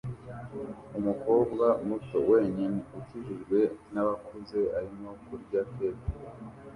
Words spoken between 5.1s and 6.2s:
kurya keke